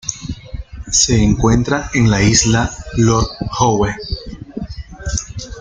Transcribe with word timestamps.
Se 0.91 1.15
encuentra 1.21 1.91
en 1.93 2.09
la 2.09 2.23
Isla 2.23 2.71
Lord 2.97 3.27
Howe. 3.59 3.95